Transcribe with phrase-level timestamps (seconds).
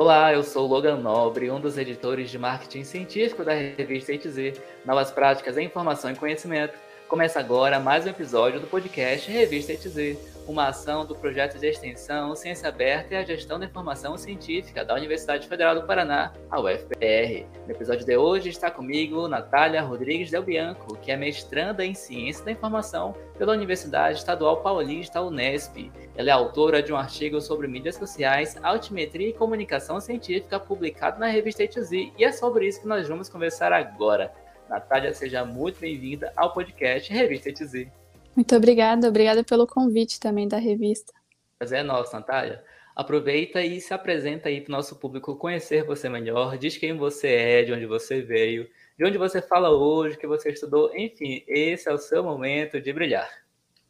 [0.00, 5.10] Olá, eu sou Logan Nobre, um dos editores de marketing científico da revista ETZ, Novas
[5.10, 6.72] Práticas em Informação e Conhecimento.
[7.10, 10.16] Começa agora mais um episódio do podcast Revista ETZ,
[10.46, 14.94] uma ação do projeto de extensão Ciência Aberta e a Gestão da Informação Científica da
[14.94, 17.46] Universidade Federal do Paraná, a UFPR.
[17.66, 22.44] No episódio de hoje está comigo Natália Rodrigues Del Bianco, que é mestranda em Ciência
[22.44, 25.90] da Informação pela Universidade Estadual Paulista, Unesp.
[26.16, 31.26] Ela é autora de um artigo sobre mídias sociais, altimetria e comunicação científica publicado na
[31.26, 34.32] revista ETZ, e é sobre isso que nós vamos conversar agora.
[34.70, 37.88] Natália, seja muito bem-vinda ao podcast Revista ETZ.
[38.36, 41.12] Muito obrigada, obrigada pelo convite também da revista.
[41.58, 42.62] Prazer é nosso, Natália.
[42.94, 47.28] Aproveita e se apresenta aí para o nosso público conhecer você melhor, diz quem você
[47.34, 51.88] é, de onde você veio, de onde você fala hoje, que você estudou, enfim, esse
[51.88, 53.28] é o seu momento de brilhar.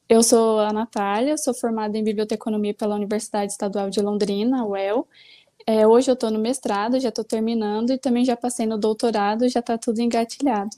[0.09, 5.07] Eu sou a Natália, sou formada em Biblioteconomia pela Universidade Estadual de Londrina, UEL.
[5.73, 9.49] É, hoje eu estou no mestrado, já estou terminando, e também já passei no doutorado,
[9.49, 10.71] já está tudo engatilhado.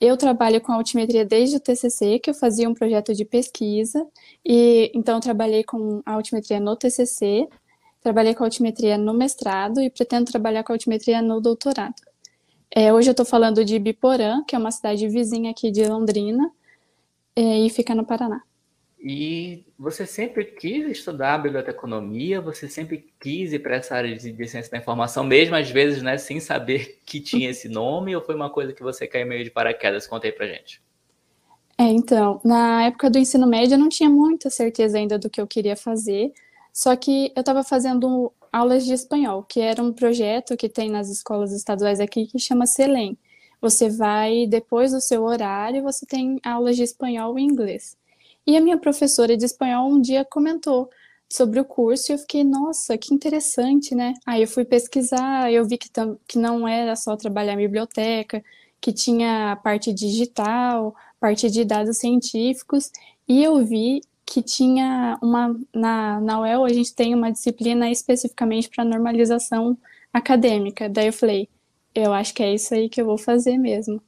[0.00, 4.06] Eu trabalho com altimetria desde o TCC, que eu fazia um projeto de pesquisa,
[4.46, 7.48] e então trabalhei com altimetria no TCC,
[8.00, 12.00] trabalhei com altimetria no mestrado e pretendo trabalhar com altimetria no doutorado.
[12.70, 16.52] É, hoje eu estou falando de Biporã, que é uma cidade vizinha aqui de Londrina,
[17.34, 18.42] é, e fica no Paraná.
[19.02, 22.38] E você sempre quis estudar biblioteconomia?
[22.42, 26.18] Você sempre quis ir para essa área de, ciência da informação, mesmo às vezes, né,
[26.18, 28.14] sem saber que tinha esse nome?
[28.14, 30.06] Ou foi uma coisa que você caiu meio de paraquedas?
[30.06, 30.82] Conta aí para gente.
[31.78, 35.40] É, então, na época do ensino médio eu não tinha muita certeza ainda do que
[35.40, 36.30] eu queria fazer,
[36.70, 41.08] só que eu estava fazendo aulas de espanhol, que era um projeto que tem nas
[41.08, 43.16] escolas estaduais aqui que chama CELEM.
[43.62, 47.96] Você vai, depois do seu horário, você tem aulas de espanhol e inglês.
[48.50, 50.90] E a minha professora de espanhol um dia comentou
[51.28, 54.12] sobre o curso e eu fiquei, nossa, que interessante, né?
[54.26, 55.88] Aí eu fui pesquisar, eu vi que,
[56.26, 58.42] que não era só trabalhar em biblioteca,
[58.80, 62.90] que tinha a parte digital, parte de dados científicos,
[63.28, 68.68] e eu vi que tinha uma, na, na UEL a gente tem uma disciplina especificamente
[68.68, 69.78] para normalização
[70.12, 70.88] acadêmica.
[70.88, 71.48] Daí eu falei,
[71.94, 74.02] eu acho que é isso aí que eu vou fazer mesmo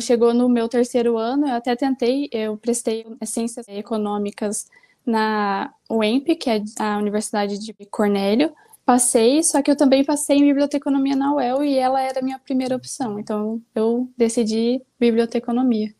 [0.00, 4.66] chegou no meu terceiro ano, eu até tentei, eu prestei ciências econômicas
[5.04, 8.52] na UEMP, que é a Universidade de Cornélio.
[8.84, 12.38] Passei, só que eu também passei em biblioteconomia na UEL e ela era a minha
[12.38, 13.18] primeira opção.
[13.20, 15.94] Então eu decidi biblioteconomia.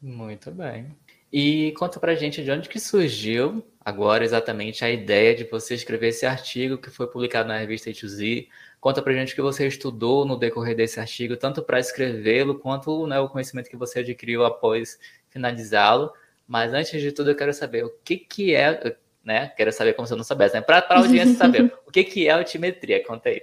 [0.00, 0.86] Muito bem.
[1.32, 6.08] E conta pra gente de onde que surgiu agora exatamente a ideia de você escrever
[6.08, 8.48] esse artigo que foi publicado na revista A2Z,
[8.80, 13.06] Conta pra gente o que você estudou no decorrer desse artigo, tanto para escrevê-lo quanto
[13.06, 16.12] né, o conhecimento que você adquiriu após finalizá-lo.
[16.46, 19.48] Mas antes de tudo, eu quero saber o que, que é, né?
[19.48, 20.60] Quero saber como se eu não soubesse, né?
[20.60, 23.04] Para a audiência saber, o que, que é altimetria?
[23.04, 23.42] Conta aí.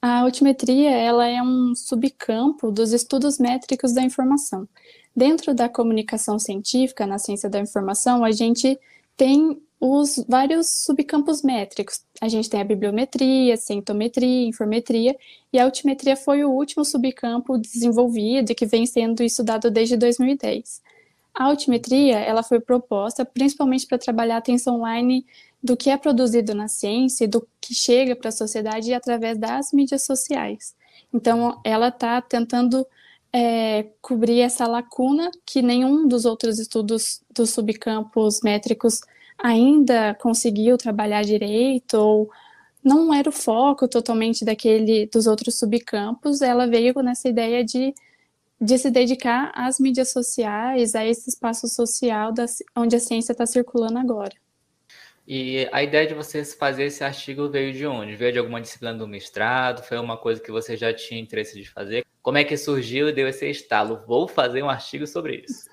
[0.00, 4.68] A altimetria ela é um subcampo dos estudos métricos da informação.
[5.14, 8.78] Dentro da comunicação científica, na ciência da informação, a gente
[9.16, 12.04] tem os vários subcampos métricos.
[12.20, 15.16] A gente tem a bibliometria, centometria, informetria,
[15.52, 20.80] e a altimetria foi o último subcampo desenvolvido e que vem sendo estudado desde 2010.
[21.34, 25.26] A altimetria ela foi proposta principalmente para trabalhar a atenção online
[25.60, 29.72] do que é produzido na ciência e do que chega para a sociedade através das
[29.72, 30.76] mídias sociais.
[31.12, 32.86] Então, ela está tentando
[33.32, 39.00] é, cobrir essa lacuna que nenhum dos outros estudos dos subcampos métricos
[39.42, 42.30] ainda conseguiu trabalhar direito ou
[42.82, 47.94] não era o foco totalmente daquele dos outros subcampos, ela veio nessa ideia de,
[48.60, 52.32] de se dedicar às mídias sociais, a esse espaço social
[52.76, 54.32] onde a ciência está circulando agora.
[55.26, 58.16] E a ideia de você fazer esse artigo veio de onde?
[58.16, 59.84] Veio de alguma disciplina do mestrado?
[59.84, 62.04] Foi uma coisa que você já tinha interesse de fazer?
[62.20, 64.02] Como é que surgiu e deu esse estalo?
[64.06, 65.68] Vou fazer um artigo sobre isso.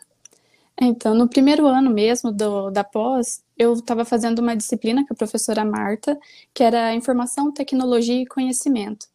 [0.82, 5.18] Então, no primeiro ano mesmo do, da pós, eu estava fazendo uma disciplina com a
[5.18, 6.18] professora Marta,
[6.54, 9.08] que era Informação, Tecnologia e Conhecimento.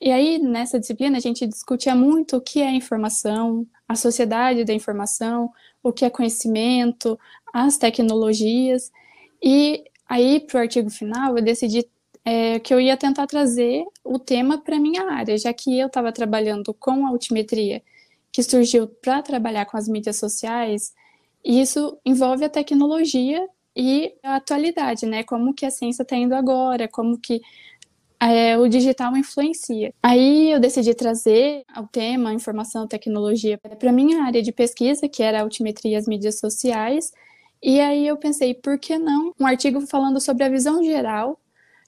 [0.00, 4.72] E aí, nessa disciplina, a gente discutia muito o que é informação, a sociedade da
[4.72, 5.48] informação,
[5.80, 7.16] o que é conhecimento,
[7.54, 8.90] as tecnologias.
[9.40, 11.88] E aí, para o artigo final, eu decidi
[12.24, 15.86] é, que eu ia tentar trazer o tema para a minha área, já que eu
[15.86, 17.80] estava trabalhando com altimetria,
[18.32, 20.92] que surgiu para trabalhar com as mídias sociais,
[21.44, 23.46] e isso envolve a tecnologia
[23.76, 25.22] e a atualidade, né?
[25.24, 27.40] Como que a ciência está indo agora, como que
[28.20, 29.92] é, o digital influencia.
[30.02, 35.40] Aí eu decidi trazer o tema informação tecnologia para minha área de pesquisa, que era
[35.40, 37.10] a altimetria e as mídias sociais.
[37.60, 41.38] E aí eu pensei, por que não um artigo falando sobre a visão geral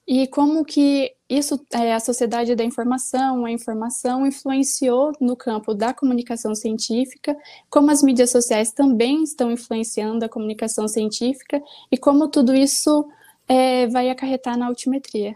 [0.07, 5.93] e como que isso, é, a sociedade da informação, a informação influenciou no campo da
[5.93, 7.35] comunicação científica,
[7.69, 11.59] como as mídias sociais também estão influenciando a comunicação científica
[11.91, 13.09] e como tudo isso
[13.47, 15.35] é, vai acarretar na altimetria.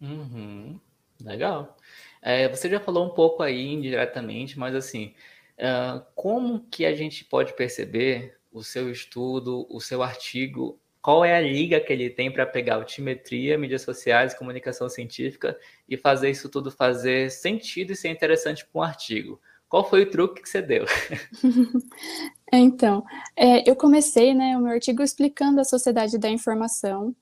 [0.00, 0.78] Uhum.
[1.24, 1.76] Legal.
[2.20, 5.14] É, você já falou um pouco aí indiretamente, mas assim,
[5.58, 11.36] uh, como que a gente pode perceber o seu estudo, o seu artigo qual é
[11.36, 15.56] a liga que ele tem para pegar altimetria, mídias sociais, comunicação científica
[15.88, 19.40] e fazer isso tudo fazer sentido e ser interessante para um artigo.
[19.68, 20.84] Qual foi o truque que você deu?
[22.52, 23.04] então,
[23.36, 27.14] é, eu comecei né, o meu artigo explicando a sociedade da informação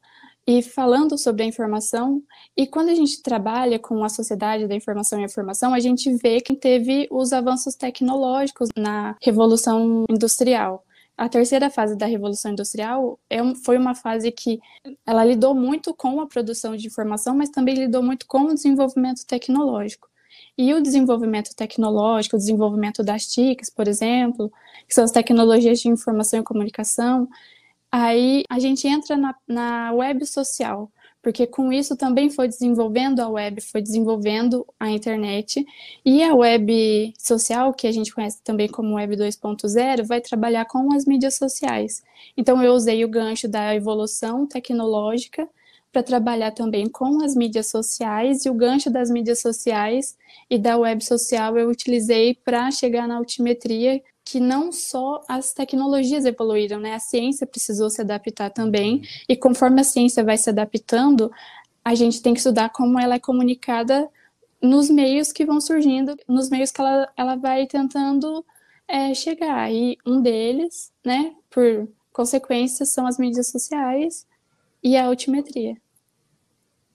[0.47, 2.23] e falando sobre a informação.
[2.57, 6.11] E quando a gente trabalha com a sociedade da informação e a informação, a gente
[6.17, 10.83] vê que teve os avanços tecnológicos na revolução industrial
[11.17, 14.61] a terceira fase da Revolução Industrial é foi uma fase que
[15.07, 19.25] ela lidou muito com a produção de informação, mas também lidou muito com o desenvolvimento
[19.27, 20.09] tecnológico.
[20.59, 24.53] E o desenvolvimento tecnológico, o desenvolvimento das TICs, por exemplo,
[24.89, 27.29] que são as tecnologias de informação e comunicação,
[27.91, 30.91] aí a gente entra na, na web social,
[31.25, 35.65] porque com isso também foi desenvolvendo a web, foi desenvolvendo a internet,
[36.05, 40.93] e a web social, que a gente conhece também como web 2.0, vai trabalhar com
[40.95, 42.03] as mídias sociais.
[42.37, 45.49] Então eu usei o gancho da evolução tecnológica
[45.91, 50.19] para trabalhar também com as mídias sociais, e o gancho das mídias sociais
[50.51, 56.25] e da web social eu utilizei para chegar na altimetria, que não só as tecnologias
[56.25, 56.95] evoluíram, né?
[56.95, 61.31] A ciência precisou se adaptar também, e conforme a ciência vai se adaptando,
[61.85, 64.09] a gente tem que estudar como ela é comunicada
[64.63, 68.45] nos meios que vão surgindo, nos meios que ela, ela vai tentando
[68.89, 69.71] é, chegar.
[69.71, 74.27] E um deles, né, por consequência, são as mídias sociais
[74.83, 75.77] e a altimetria.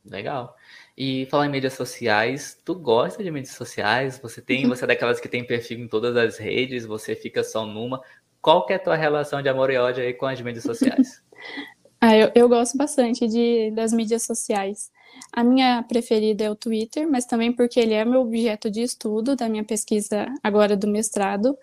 [0.03, 0.55] Legal.
[0.99, 4.19] E falar em mídias sociais, tu gosta de mídias sociais?
[4.21, 7.65] Você tem, você é daquelas que tem perfil em todas as redes, você fica só
[7.65, 8.01] numa.
[8.41, 11.23] Qual que é a tua relação de amor e ódio aí com as mídias sociais?
[12.01, 14.91] ah, eu, eu gosto bastante de, das mídias sociais.
[15.31, 19.37] A minha preferida é o Twitter, mas também porque ele é meu objeto de estudo
[19.37, 21.57] da minha pesquisa agora do mestrado.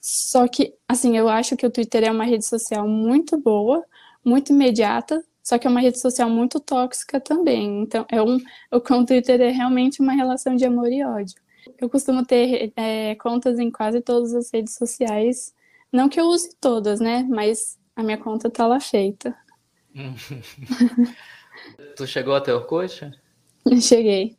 [0.00, 3.84] Só que, assim, eu acho que o Twitter é uma rede social muito boa,
[4.24, 7.82] muito imediata, só que é uma rede social muito tóxica também.
[7.82, 8.38] Então, é um,
[8.70, 11.42] o com Twitter é realmente uma relação de amor e ódio.
[11.80, 15.54] Eu costumo ter é, contas em quase todas as redes sociais.
[15.92, 17.26] Não que eu use todas, né?
[17.28, 19.36] Mas a minha conta tá lá feita.
[21.96, 23.10] tu chegou até Orkut?
[23.80, 24.36] Cheguei.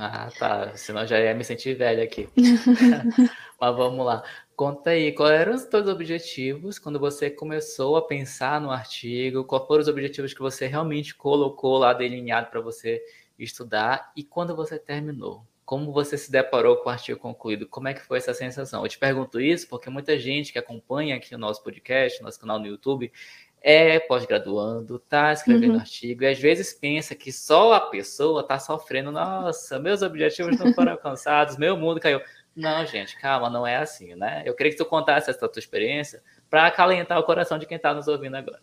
[0.00, 0.76] Ah, tá.
[0.76, 2.28] Senão já ia me sentir velha aqui.
[3.60, 4.22] Mas vamos lá.
[4.54, 9.44] Conta aí, quais eram os teus objetivos quando você começou a pensar no artigo?
[9.44, 13.02] Quais foram os objetivos que você realmente colocou lá delineado para você
[13.36, 14.12] estudar?
[14.16, 15.44] E quando você terminou?
[15.64, 17.66] Como você se deparou com o artigo concluído?
[17.68, 18.84] Como é que foi essa sensação?
[18.84, 22.60] Eu te pergunto isso porque muita gente que acompanha aqui o nosso podcast, nosso canal
[22.60, 23.12] no YouTube,
[23.60, 25.80] é pós-graduando, tá escrevendo uhum.
[25.80, 30.72] artigo, e às vezes pensa que só a pessoa tá sofrendo, nossa, meus objetivos não
[30.72, 32.20] foram alcançados, meu mundo caiu.
[32.54, 34.42] Não, gente, calma, não é assim, né?
[34.44, 37.94] Eu queria que tu contasse essa tua experiência para acalentar o coração de quem está
[37.94, 38.60] nos ouvindo agora.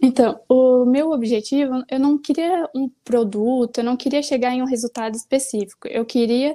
[0.00, 4.66] Então, o meu objetivo, eu não queria um produto, eu não queria chegar em um
[4.66, 5.88] resultado específico.
[5.88, 6.52] Eu queria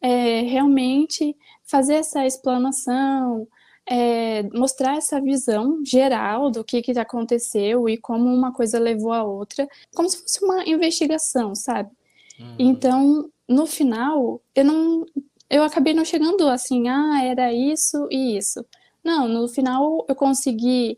[0.00, 3.48] é, realmente fazer essa explanação,
[3.90, 9.24] é, mostrar essa visão geral do que, que aconteceu e como uma coisa levou a
[9.24, 11.90] outra, como se fosse uma investigação, sabe?
[12.38, 12.54] Uhum.
[12.56, 15.04] Então, no final, eu não
[15.50, 18.64] eu acabei não chegando assim, ah, era isso e isso.
[19.02, 20.96] Não, no final eu consegui,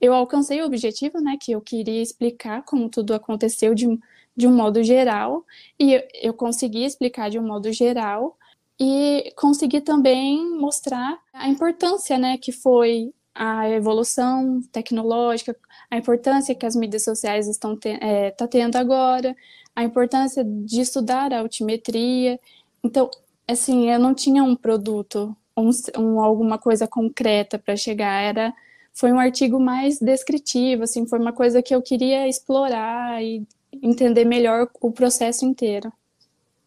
[0.00, 3.86] eu alcancei o objetivo, né, que eu queria explicar como tudo aconteceu de,
[4.34, 5.44] de um modo geral,
[5.78, 8.38] e eu, eu consegui explicar de um modo geral,
[8.80, 15.54] e consegui também mostrar a importância, né, que foi a evolução tecnológica,
[15.90, 19.36] a importância que as mídias sociais estão te, é, tá tendo agora,
[19.76, 22.40] a importância de estudar a altimetria.
[22.82, 23.10] Então,
[23.46, 28.54] assim, eu não tinha um produto, um, um alguma coisa concreta para chegar, era
[28.94, 33.46] foi um artigo mais descritivo, assim, foi uma coisa que eu queria explorar e
[33.82, 35.92] entender melhor o processo inteiro.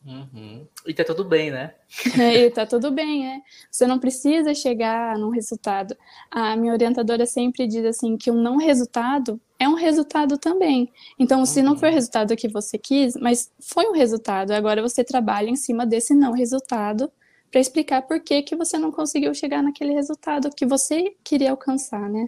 [0.06, 0.68] Uhum.
[0.86, 1.74] E tá tudo bem, né?
[2.20, 3.42] É, e tá tudo bem, é.
[3.72, 5.96] Você não precisa chegar num resultado.
[6.30, 10.92] A minha orientadora sempre diz assim que um não resultado é um resultado também.
[11.18, 11.46] Então, uhum.
[11.46, 11.96] se não foi o uhum.
[11.96, 16.34] resultado que você quis, mas foi um resultado, agora você trabalha em cima desse não
[16.34, 17.10] resultado
[17.50, 22.10] para explicar por que, que você não conseguiu chegar naquele resultado que você queria alcançar,
[22.10, 22.28] né?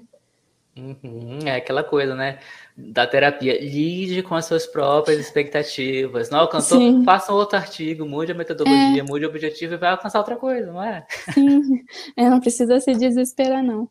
[0.77, 2.39] Uhum, é aquela coisa, né?
[2.75, 3.57] Da terapia.
[3.61, 6.29] Lide com as suas próprias expectativas.
[6.29, 6.77] Não alcançou?
[6.79, 7.03] Sim.
[7.05, 9.03] Faça um outro artigo, mude a metodologia, é.
[9.03, 11.05] mude o objetivo e vai alcançar outra coisa, não é?
[11.33, 11.85] Sim,
[12.17, 13.87] é, não precisa se desesperar, não.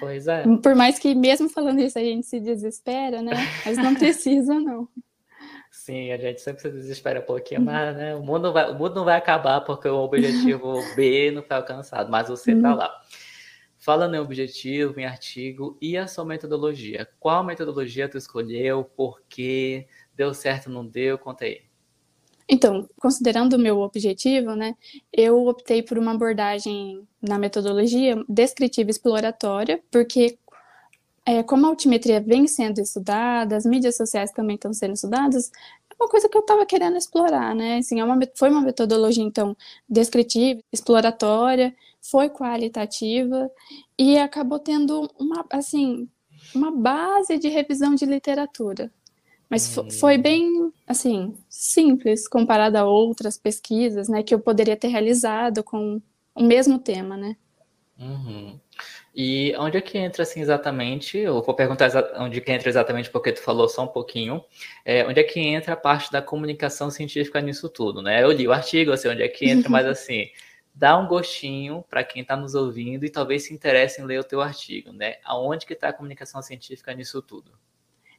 [0.00, 0.44] Pois é.
[0.62, 3.32] Por mais que mesmo falando isso a gente se desespera, né?
[3.64, 4.88] Mas não precisa, não.
[5.70, 8.96] Sim, a gente sempre se desespera um pouquinho, mas né, o, mundo vai, o mundo
[8.96, 12.92] não vai acabar porque o objetivo B não foi alcançado, mas você está lá.
[13.86, 17.08] Fala no objetivo, em artigo e a sua metodologia.
[17.20, 18.82] Qual metodologia tu escolheu?
[18.82, 19.86] Por quê?
[20.12, 21.16] Deu certo, não deu?
[21.16, 21.62] Conta aí.
[22.48, 24.74] Então, considerando o meu objetivo, né,
[25.12, 30.36] eu optei por uma abordagem na metodologia descritiva exploratória, porque
[31.24, 35.52] é, como a altimetria vem sendo estudada, as mídias sociais também estão sendo estudadas,
[35.98, 37.78] uma coisa que eu estava querendo explorar, né?
[37.78, 39.56] Assim, é uma, foi uma metodologia, então,
[39.88, 43.50] descritiva, exploratória, foi qualitativa
[43.98, 46.08] e acabou tendo uma, assim,
[46.54, 48.92] uma base de revisão de literatura.
[49.48, 49.90] Mas hum.
[49.90, 56.00] foi bem, assim, simples comparado a outras pesquisas, né, que eu poderia ter realizado com
[56.34, 57.36] o mesmo tema, né?
[57.98, 58.60] Uhum.
[59.18, 63.32] E onde é que entra, assim, exatamente, eu vou perguntar onde que entra exatamente porque
[63.32, 64.44] tu falou só um pouquinho,
[64.84, 68.22] é, onde é que entra a parte da comunicação científica nisso tudo, né?
[68.22, 70.28] Eu li o artigo, eu sei onde é que entra, mas assim,
[70.74, 74.24] dá um gostinho para quem está nos ouvindo e talvez se interesse em ler o
[74.24, 75.14] teu artigo, né?
[75.24, 77.52] Aonde que está a comunicação científica nisso tudo?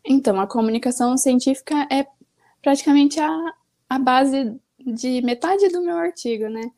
[0.04, 2.08] Então, a comunicação científica é
[2.60, 3.54] praticamente a,
[3.88, 6.72] a base de metade do meu artigo, né?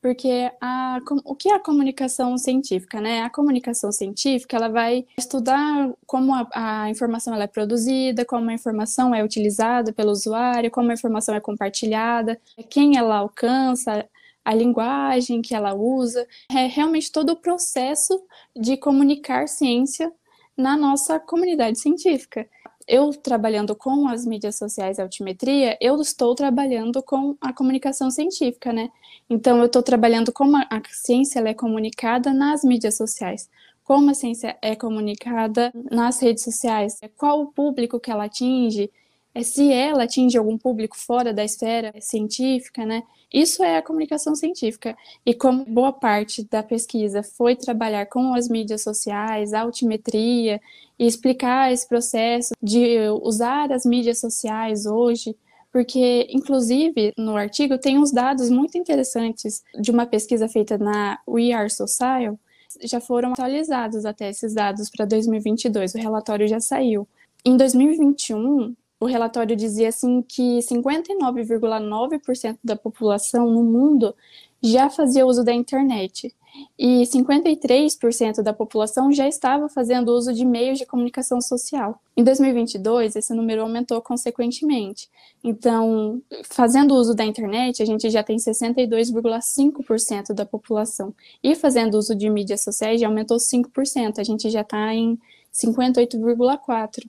[0.00, 3.22] Porque a, o que é a comunicação científica, né?
[3.22, 9.14] A comunicação científica, ela vai estudar como a, a, informação é produzida, como a informação
[9.14, 12.40] é utilizada pelo usuário, como a informação é compartilhada,
[12.70, 14.08] quem ela alcança,
[14.44, 18.22] a linguagem que ela usa, é realmente todo o processo
[18.56, 20.12] de comunicar ciência
[20.56, 22.48] na nossa comunidade científica
[22.88, 28.72] eu trabalhando com as mídias sociais e altimetria, eu estou trabalhando com a comunicação científica,
[28.72, 28.90] né?
[29.28, 33.50] Então, eu estou trabalhando como a, a ciência é comunicada nas mídias sociais,
[33.84, 38.90] como a ciência é comunicada nas redes sociais, qual o público que ela atinge,
[39.38, 43.02] é se ela atinge algum público fora da esfera científica, né?
[43.32, 44.96] Isso é a comunicação científica.
[45.24, 50.60] E como boa parte da pesquisa foi trabalhar com as mídias sociais, a altimetria,
[50.98, 55.36] e explicar esse processo de usar as mídias sociais hoje,
[55.70, 61.52] porque, inclusive, no artigo tem uns dados muito interessantes de uma pesquisa feita na We
[61.52, 62.38] Are Social,
[62.82, 67.06] já foram atualizados até esses dados para 2022, o relatório já saiu.
[67.44, 74.14] Em 2021, o relatório dizia assim que 59,9% da população no mundo
[74.62, 76.34] já fazia uso da internet
[76.78, 82.00] e 53% da população já estava fazendo uso de meios de comunicação social.
[82.16, 85.08] Em 2022, esse número aumentou consequentemente.
[85.44, 91.14] Então, fazendo uso da internet, a gente já tem 62,5% da população.
[91.42, 95.18] E fazendo uso de mídias sociais, já aumentou 5%, a gente já está em
[95.52, 97.08] 58,4%.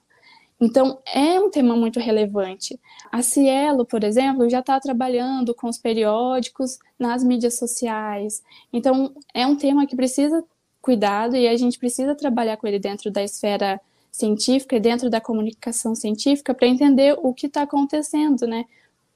[0.62, 2.78] Então, é um tema muito relevante.
[3.12, 8.44] A Cielo, por exemplo, já está trabalhando com os periódicos nas mídias sociais.
[8.72, 10.44] Então, é um tema que precisa
[10.82, 13.80] cuidado e a gente precisa trabalhar com ele dentro da esfera
[14.12, 18.66] científica e dentro da comunicação científica para entender o que está acontecendo, né?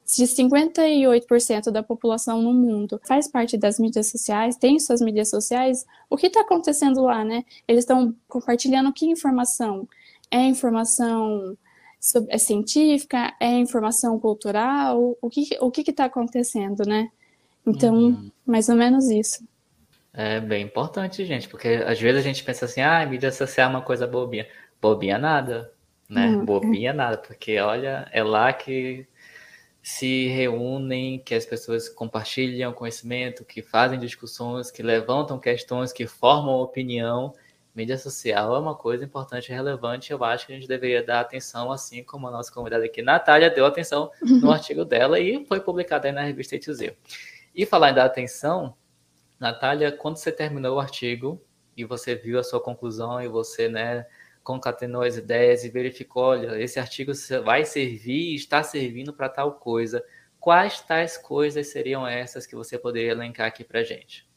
[0.05, 5.85] Se 58% da população no mundo faz parte das mídias sociais, tem suas mídias sociais,
[6.09, 7.43] o que está acontecendo lá, né?
[7.67, 9.87] Eles estão compartilhando que informação?
[10.33, 11.55] É informação
[12.27, 13.33] é científica?
[13.39, 15.17] É informação cultural?
[15.21, 17.09] O que o que está acontecendo, né?
[17.65, 18.31] Então, uhum.
[18.45, 19.47] mais ou menos isso.
[20.13, 23.73] É bem importante, gente, porque às vezes a gente pensa assim, ah, mídia social é
[23.75, 24.47] uma coisa bobinha.
[24.81, 25.71] Bobinha nada,
[26.09, 26.27] né?
[26.27, 26.45] Uhum.
[26.45, 29.07] Bobinha nada, porque olha, é lá que
[29.81, 36.55] se reúnem, que as pessoas compartilham conhecimento, que fazem discussões, que levantam questões, que formam
[36.55, 37.33] opinião
[37.75, 40.11] mídia social é uma coisa importante e relevante.
[40.11, 43.49] Eu acho que a gente deveria dar atenção, assim como a nossa convidada aqui, Natália,
[43.49, 46.93] deu atenção no artigo dela e foi publicado aí na revista ETZ.
[47.55, 48.75] E falar em dar atenção,
[49.39, 51.41] Natália, quando você terminou o artigo
[51.75, 54.05] e você viu a sua conclusão e você, né,
[54.43, 57.11] concatenou as ideias e verificou, olha, esse artigo
[57.43, 60.03] vai servir, está servindo para tal coisa.
[60.39, 64.27] Quais tais coisas seriam essas que você poderia elencar aqui para gente?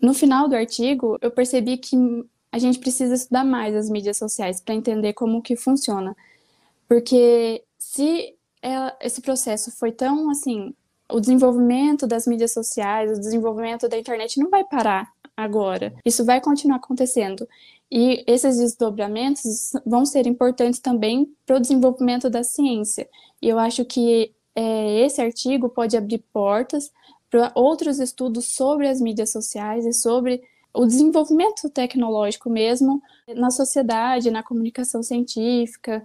[0.00, 1.96] No final do artigo, eu percebi que
[2.50, 6.16] a gente precisa estudar mais as mídias sociais para entender como que funciona.
[6.88, 10.74] Porque se ela, esse processo foi tão assim,
[11.10, 15.94] o desenvolvimento das mídias sociais, o desenvolvimento da internet não vai parar agora.
[16.04, 17.48] Isso vai continuar acontecendo.
[17.90, 23.08] E esses desdobramentos vão ser importantes também para o desenvolvimento da ciência.
[23.40, 26.90] E eu acho que é, esse artigo pode abrir portas
[27.30, 30.42] para outros estudos sobre as mídias sociais e sobre
[30.74, 33.02] o desenvolvimento tecnológico mesmo
[33.34, 36.02] na sociedade, na comunicação científica.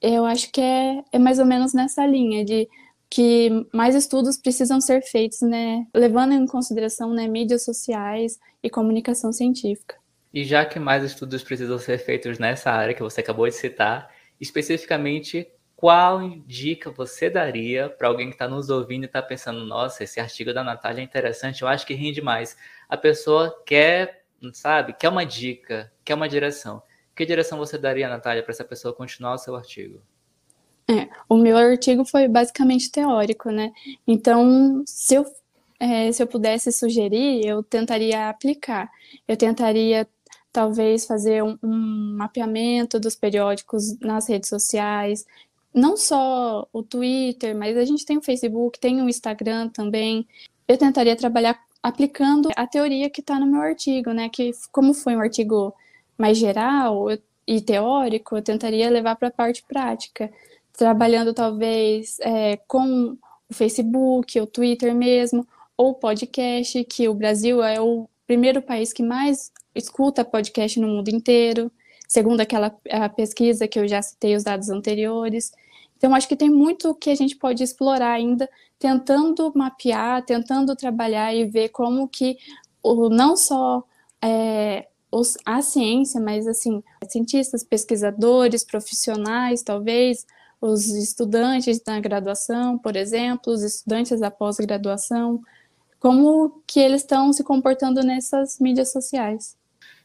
[0.00, 2.68] Eu acho que é, é mais ou menos nessa linha de
[3.08, 9.32] que mais estudos precisam ser feitos, né, levando em consideração né, mídias sociais e comunicação
[9.32, 9.96] científica.
[10.34, 14.10] E já que mais estudos precisam ser feitos nessa área que você acabou de citar,
[14.40, 20.04] especificamente qual dica você daria para alguém que está nos ouvindo e está pensando, nossa,
[20.04, 22.56] esse artigo da Natália é interessante, eu acho que rende mais.
[22.88, 26.82] A pessoa quer, sabe, quer uma dica, quer uma direção.
[27.14, 30.02] Que direção você daria, Natália, para essa pessoa continuar o seu artigo?
[30.88, 33.72] É, o meu artigo foi basicamente teórico, né?
[34.06, 35.26] Então, se eu,
[35.80, 38.88] é, se eu pudesse sugerir, eu tentaria aplicar.
[39.26, 40.06] Eu tentaria,
[40.52, 45.24] talvez, fazer um, um mapeamento dos periódicos nas redes sociais,
[45.74, 50.26] não só o Twitter, mas a gente tem o Facebook, tem o Instagram também.
[50.68, 54.28] Eu tentaria trabalhar aplicando a teoria que está no meu artigo, né?
[54.28, 55.72] Que como foi um artigo
[56.18, 57.06] mais geral
[57.46, 60.28] e teórico, eu tentaria levar para a parte prática
[60.72, 63.16] trabalhando talvez é, com
[63.48, 69.02] o Facebook, o Twitter mesmo, ou podcast, que o Brasil é o primeiro país que
[69.02, 71.70] mais escuta podcast no mundo inteiro,
[72.08, 72.70] segundo aquela
[73.14, 75.52] pesquisa que eu já citei os dados anteriores.
[75.96, 81.34] Então, acho que tem muito que a gente pode explorar ainda, tentando mapear, tentando trabalhar
[81.34, 82.36] e ver como que
[82.82, 83.82] o, não só
[84.22, 90.26] é, os, a ciência, mas assim, cientistas, pesquisadores, profissionais, talvez,
[90.60, 95.40] os estudantes da graduação, por exemplo, os estudantes da pós-graduação,
[95.98, 99.56] como que eles estão se comportando nessas mídias sociais.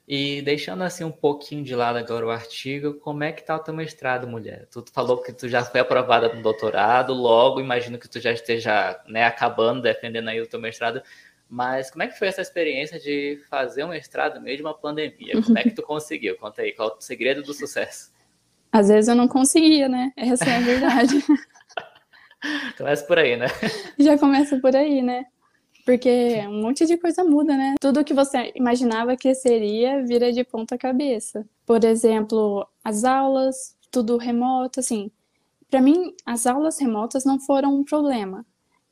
[0.08, 3.60] E deixando assim um pouquinho de lado agora o artigo, como é que tá o
[3.60, 4.68] teu mestrado, mulher?
[4.70, 9.00] Tu falou que tu já foi aprovada no doutorado, logo imagino que tu já esteja
[9.08, 11.02] né, acabando, defendendo aí o teu mestrado,
[11.48, 15.42] mas como é que foi essa experiência de fazer um mestrado meio de uma pandemia?
[15.42, 16.38] Como é que tu conseguiu?
[16.38, 18.12] Conta aí, qual é o segredo do sucesso?
[18.72, 20.14] Às vezes eu não conseguia, né?
[20.16, 21.24] Essa é a verdade.
[22.78, 23.48] começa por aí, né?
[24.00, 25.26] Já começa por aí, né?
[25.86, 27.76] Porque um monte de coisa muda, né?
[27.80, 31.48] Tudo que você imaginava que seria vira de ponta cabeça.
[31.66, 35.12] Por exemplo, as aulas, tudo remoto, assim.
[35.70, 38.46] Para mim, as aulas remotas não foram um problema,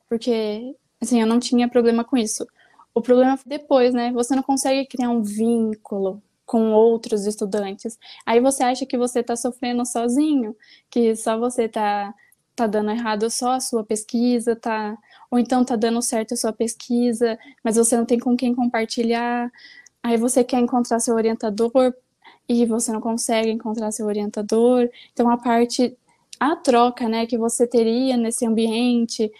[0.08, 2.46] porque assim, eu não tinha problema com isso.
[2.94, 4.12] O problema foi depois, né?
[4.12, 7.96] Você não consegue criar um vínculo com outros estudantes.
[8.26, 10.56] Aí você acha que você está sofrendo sozinho,
[10.90, 12.12] que só você está
[12.60, 14.98] tá dando errado só a sua pesquisa, tá
[15.30, 19.50] ou então tá dando certo a sua pesquisa, mas você não tem com quem compartilhar.
[20.02, 21.94] Aí você quer encontrar seu orientador
[22.48, 24.88] e você não consegue encontrar seu orientador.
[25.12, 25.96] Então a parte
[26.38, 29.30] a troca, né, que você teria nesse ambiente,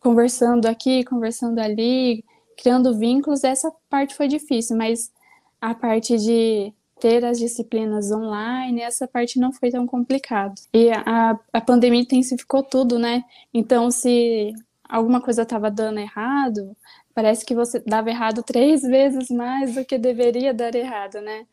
[0.00, 2.24] conversando aqui, conversando ali,
[2.56, 5.12] criando vínculos, essa parte foi difícil, mas
[5.60, 10.54] a parte de ter as disciplinas online, essa parte não foi tão complicado.
[10.72, 13.22] E a, a pandemia intensificou tudo, né?
[13.52, 14.52] Então, se
[14.88, 16.76] alguma coisa estava dando errado,
[17.14, 21.46] parece que você dava errado três vezes mais do que deveria dar errado, né?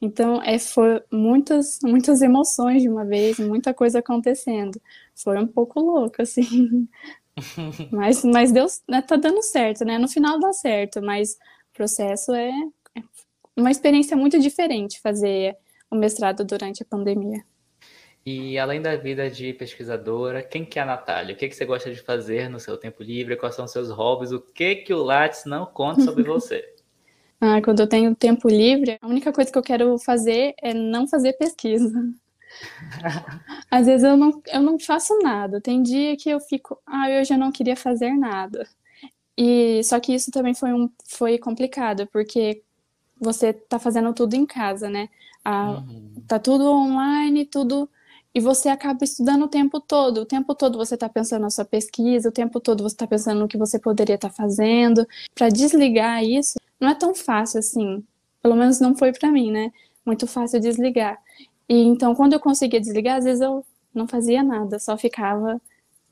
[0.00, 4.80] Então, é, foi muitas, muitas emoções de uma vez, muita coisa acontecendo.
[5.14, 6.88] Foi um pouco louco, assim.
[7.90, 9.98] mas, mas deu, né, tá dando certo, né?
[9.98, 12.52] No final dá certo, mas o processo é,
[13.60, 15.56] uma experiência muito diferente fazer
[15.90, 17.44] o mestrado durante a pandemia.
[18.24, 21.34] E além da vida de pesquisadora, quem que é a Natália?
[21.34, 23.36] O que, que você gosta de fazer no seu tempo livre?
[23.36, 24.32] Quais são os seus hobbies?
[24.32, 26.64] O que que o Lattes não conta sobre você?
[27.40, 31.06] ah, quando eu tenho tempo livre, a única coisa que eu quero fazer é não
[31.06, 31.90] fazer pesquisa.
[33.70, 35.60] Às vezes eu não, eu não faço nada.
[35.60, 38.68] Tem dia que eu fico, ah, hoje eu não queria fazer nada.
[39.36, 42.62] E só que isso também foi, um, foi complicado, porque
[43.20, 45.08] você tá fazendo tudo em casa, né?
[45.44, 46.22] Ah, uhum.
[46.26, 47.88] Tá tudo online, tudo.
[48.34, 50.18] E você acaba estudando o tempo todo.
[50.18, 53.40] O tempo todo você está pensando na sua pesquisa, o tempo todo você está pensando
[53.40, 55.06] no que você poderia estar tá fazendo.
[55.34, 58.04] Para desligar isso, não é tão fácil assim.
[58.42, 59.72] Pelo menos não foi para mim, né?
[60.04, 61.18] Muito fácil desligar.
[61.68, 65.60] E então, quando eu conseguia desligar, às vezes eu não fazia nada, só ficava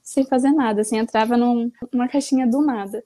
[0.02, 3.02] sem fazer nada, assim, entrava num, numa caixinha do nada.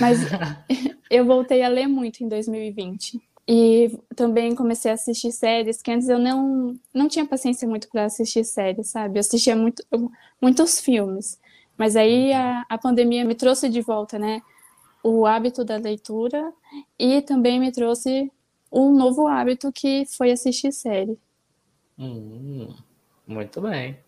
[0.00, 0.18] Mas
[1.10, 3.20] eu voltei a ler muito em 2020.
[3.50, 8.04] E também comecei a assistir séries que antes eu não, não tinha paciência muito para
[8.04, 9.18] assistir séries, sabe?
[9.18, 9.82] Eu assistia muito,
[10.40, 11.40] muitos filmes.
[11.76, 14.42] Mas aí a, a pandemia me trouxe de volta, né?
[15.02, 16.52] O hábito da leitura
[16.98, 18.30] e também me trouxe
[18.70, 21.18] um novo hábito que foi assistir série.
[21.98, 22.74] Hum,
[23.26, 23.98] muito bem.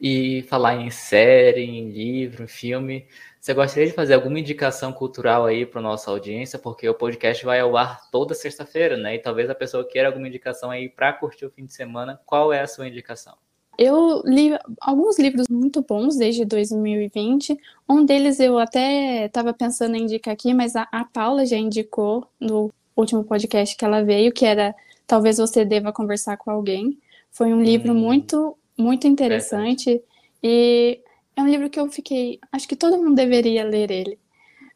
[0.00, 3.06] E falar em série, em livro, em filme,
[3.48, 6.58] você gostaria de fazer alguma indicação cultural aí para nossa audiência?
[6.58, 9.14] Porque o podcast vai ao ar toda sexta-feira, né?
[9.14, 12.20] E talvez a pessoa queira alguma indicação aí para curtir o fim de semana.
[12.26, 13.34] Qual é a sua indicação?
[13.78, 17.56] Eu li alguns livros muito bons desde 2020.
[17.88, 22.26] Um deles eu até estava pensando em indicar aqui, mas a, a Paula já indicou
[22.38, 24.74] no último podcast que ela veio, que era
[25.06, 26.98] Talvez Você Deva Conversar com Alguém.
[27.30, 27.98] Foi um livro hum.
[27.98, 30.02] muito, muito interessante.
[30.42, 31.00] E
[31.38, 32.40] é um livro que eu fiquei.
[32.50, 34.18] Acho que todo mundo deveria ler ele.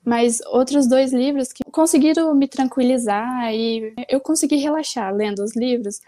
[0.05, 6.01] Mas outros dois livros que conseguiram me tranquilizar e eu consegui relaxar lendo os livros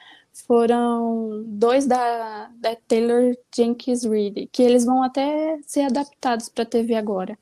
[0.47, 6.95] foram dois da, da Taylor Jenkins Reid, que eles vão até ser adaptados para TV
[6.95, 7.37] agora.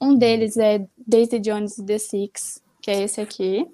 [0.00, 3.66] Um deles é Daisy Jones The Six, que é esse aqui.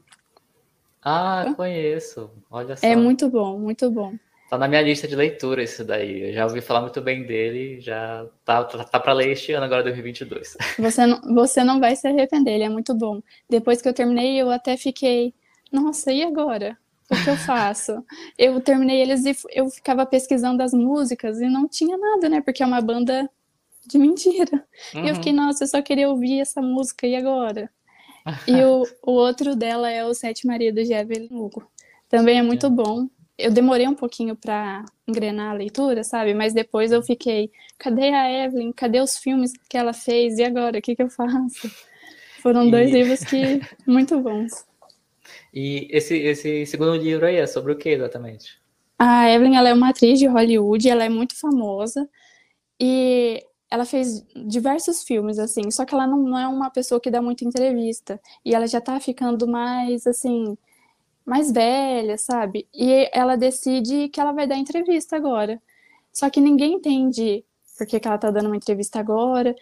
[1.03, 2.31] Ah, conheço.
[2.51, 2.87] Olha é só.
[2.87, 4.15] É muito bom, muito bom.
[4.55, 6.29] Tá na minha lista de leitura isso daí.
[6.29, 9.65] Eu já ouvi falar muito bem dele, já tá, tá, tá para ler este ano
[9.65, 10.57] agora 2022.
[10.79, 13.21] Você não, você não vai se arrepender, ele é muito bom.
[13.51, 15.35] Depois que eu terminei, eu até fiquei,
[15.73, 16.79] nossa, e agora?
[17.11, 18.05] O que eu faço?
[18.39, 22.41] eu terminei eles e eu ficava pesquisando as músicas e não tinha nada, né?
[22.41, 23.29] Porque é uma banda
[23.85, 24.65] de mentira.
[24.95, 25.05] Uhum.
[25.05, 25.47] E eu fiquei, uhum.
[25.47, 27.69] nossa, eu só queria ouvir essa música, e agora?
[28.47, 31.69] e o, o outro dela é o Sete Maridos de Evelyn Hugo.
[32.09, 32.71] Também é muito é.
[32.71, 33.09] bom.
[33.37, 36.35] Eu demorei um pouquinho para engrenar a leitura, sabe?
[36.35, 38.73] Mas depois eu fiquei, cadê a Evelyn?
[38.73, 40.39] Cadê os filmes que ela fez?
[40.39, 40.79] E agora?
[40.79, 41.71] O que, que eu faço?
[42.41, 42.71] Foram e...
[42.71, 44.65] dois livros que muito bons.
[45.53, 48.61] E esse, esse segundo livro aí é sobre o que exatamente?
[48.99, 52.09] A Evelyn ela é uma atriz de Hollywood, ela é muito famosa
[52.81, 57.11] e ela fez diversos filmes, assim, só que ela não, não é uma pessoa que
[57.11, 58.21] dá muita entrevista.
[58.45, 60.57] E ela já tá ficando mais, assim,
[61.25, 62.69] mais velha, sabe?
[62.75, 65.61] E ela decide que ela vai dar entrevista agora.
[66.13, 67.45] Só que ninguém entende
[67.77, 69.55] por que, que ela tá dando uma entrevista agora.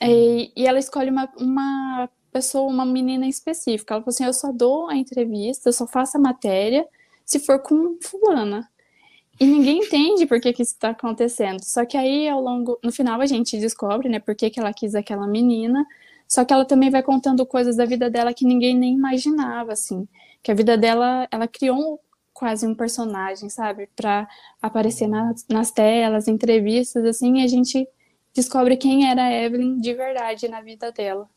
[0.00, 3.94] E, e ela escolhe uma, uma pessoa, uma menina específica.
[3.94, 6.86] Ela falou assim: eu só dou a entrevista, eu só faço a matéria
[7.24, 8.68] se for com fulana.
[9.40, 11.62] E ninguém entende por que, que isso está acontecendo.
[11.62, 12.78] Só que aí, ao longo.
[12.82, 15.86] No final, a gente descobre, né, por que, que ela quis aquela menina.
[16.28, 20.06] Só que ela também vai contando coisas da vida dela que ninguém nem imaginava, assim.
[20.42, 22.00] Que a vida dela, ela criou
[22.32, 23.88] quase um personagem, sabe?
[23.94, 24.28] Para
[24.60, 27.86] aparecer nas, nas telas, entrevistas, assim, e a gente
[28.34, 31.28] descobre quem era a Evelyn de verdade na vida dela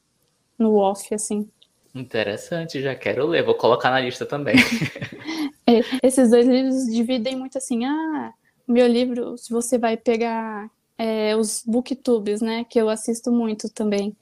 [0.57, 1.49] no off, assim.
[1.93, 4.55] Interessante, já quero ler, vou colocar na lista também.
[5.67, 8.33] é, esses dois livros dividem muito assim, ah,
[8.67, 14.15] meu livro, se você vai pegar é, os booktubes, né, que eu assisto muito também.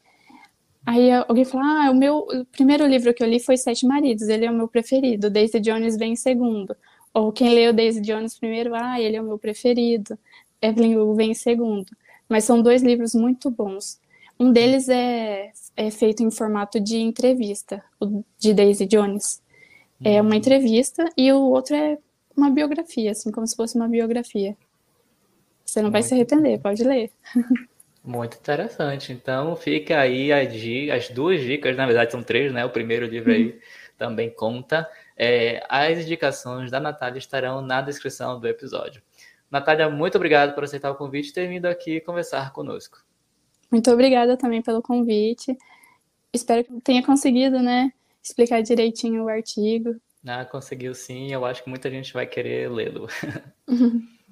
[0.85, 4.27] Aí alguém fala, ah, o meu o primeiro livro que eu li foi Sete Maridos,
[4.27, 6.75] ele é o meu preferido, Daisy Jones vem em segundo.
[7.13, 10.17] Ou quem leu Daisy Jones primeiro, ah, ele é o meu preferido,
[10.61, 11.87] Evelyn Hugo vem em segundo.
[12.27, 13.99] Mas são dois livros muito bons.
[14.39, 19.41] Um deles é, é feito em formato de entrevista, o de Daisy Jones.
[20.03, 20.35] É uma uhum.
[20.35, 21.97] entrevista e o outro é
[22.35, 24.57] uma biografia, assim, como se fosse uma biografia.
[25.63, 27.11] Você não Muito vai se arrepender, pode ler.
[28.03, 29.13] Muito interessante.
[29.13, 30.49] Então fica aí as,
[30.93, 32.65] as, duas dicas, na verdade são três, né?
[32.65, 33.59] O primeiro livro aí uhum.
[33.97, 34.89] também conta.
[35.15, 39.01] É, as indicações da Natália estarão na descrição do episódio.
[39.49, 42.97] Natália, muito obrigado por aceitar o convite e ter vindo aqui conversar conosco.
[43.71, 45.57] Muito obrigada também pelo convite.
[46.33, 49.95] Espero que tenha conseguido, né, explicar direitinho o artigo.
[50.25, 51.31] Ah, conseguiu sim.
[51.31, 53.07] Eu acho que muita gente vai querer lê-lo.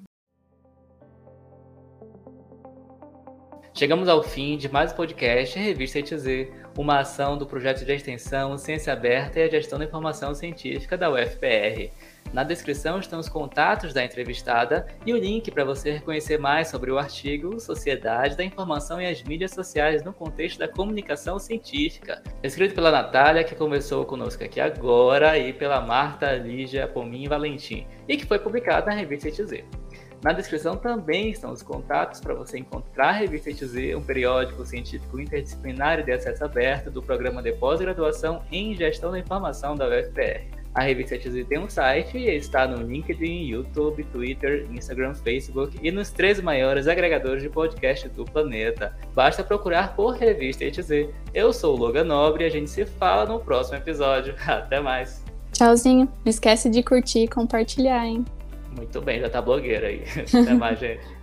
[3.74, 8.58] Chegamos ao fim de mais um podcast Revista ETZ, uma ação do projeto de extensão
[8.58, 11.90] Ciência Aberta e a Gestão da Informação Científica da UFPR.
[12.34, 16.90] Na descrição estão os contatos da entrevistada e o link para você conhecer mais sobre
[16.90, 22.74] o artigo Sociedade da Informação e as Mídias Sociais no Contexto da Comunicação Científica, escrito
[22.74, 28.26] pela Natália, que conversou conosco aqui agora, e pela Marta Lígia Pomin Valentim, e que
[28.26, 29.81] foi publicado na revista ETZ.
[30.22, 35.20] Na descrição também estão os contatos para você encontrar a Revista ETZ, um periódico científico
[35.20, 40.62] interdisciplinar de acesso aberto do programa de pós-graduação em Gestão da Informação da UFPR.
[40.74, 45.90] A revista TZ tem um site e está no LinkedIn, YouTube, Twitter, Instagram, Facebook e
[45.90, 48.96] nos três maiores agregadores de podcast do planeta.
[49.14, 51.10] Basta procurar por Revista ETZ.
[51.34, 54.34] Eu sou o Logan Nobre e a gente se fala no próximo episódio.
[54.46, 55.22] Até mais.
[55.52, 56.08] Tchauzinho.
[56.24, 58.24] Não esquece de curtir e compartilhar, hein?
[58.76, 60.04] Muito bem, já tá blogueira aí.
[60.42, 61.21] Até mais, gente.